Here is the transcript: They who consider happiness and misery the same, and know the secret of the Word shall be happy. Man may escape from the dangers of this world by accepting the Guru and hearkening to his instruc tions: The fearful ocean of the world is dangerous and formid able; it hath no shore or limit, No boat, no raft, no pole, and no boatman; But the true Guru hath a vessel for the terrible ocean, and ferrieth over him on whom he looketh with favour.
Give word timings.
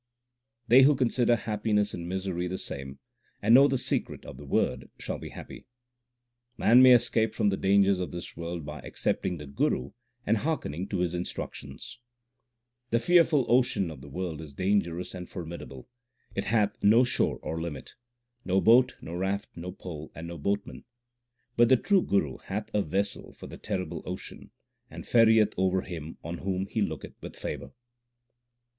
They 0.67 0.81
who 0.81 0.95
consider 0.95 1.35
happiness 1.35 1.93
and 1.93 2.09
misery 2.09 2.47
the 2.47 2.57
same, 2.57 2.97
and 3.39 3.53
know 3.53 3.67
the 3.67 3.77
secret 3.77 4.25
of 4.25 4.35
the 4.37 4.47
Word 4.47 4.89
shall 4.97 5.19
be 5.19 5.29
happy. 5.29 5.67
Man 6.57 6.81
may 6.81 6.93
escape 6.95 7.35
from 7.35 7.49
the 7.49 7.55
dangers 7.55 7.99
of 7.99 8.09
this 8.11 8.35
world 8.35 8.65
by 8.65 8.79
accepting 8.79 9.37
the 9.37 9.45
Guru 9.45 9.91
and 10.25 10.37
hearkening 10.37 10.87
to 10.87 11.01
his 11.01 11.13
instruc 11.13 11.53
tions: 11.53 11.99
The 12.89 12.97
fearful 12.97 13.45
ocean 13.47 13.91
of 13.91 14.01
the 14.01 14.09
world 14.09 14.41
is 14.41 14.55
dangerous 14.55 15.13
and 15.13 15.29
formid 15.29 15.61
able; 15.61 15.87
it 16.33 16.45
hath 16.45 16.75
no 16.81 17.03
shore 17.03 17.37
or 17.43 17.61
limit, 17.61 17.93
No 18.43 18.59
boat, 18.59 18.95
no 19.01 19.13
raft, 19.13 19.49
no 19.55 19.71
pole, 19.71 20.11
and 20.15 20.27
no 20.29 20.39
boatman; 20.39 20.83
But 21.55 21.69
the 21.69 21.77
true 21.77 22.01
Guru 22.01 22.37
hath 22.39 22.73
a 22.73 22.81
vessel 22.81 23.33
for 23.33 23.45
the 23.45 23.57
terrible 23.59 24.01
ocean, 24.07 24.49
and 24.89 25.03
ferrieth 25.05 25.53
over 25.57 25.81
him 25.83 26.17
on 26.23 26.39
whom 26.39 26.65
he 26.65 26.81
looketh 26.81 27.13
with 27.21 27.35
favour. 27.35 27.71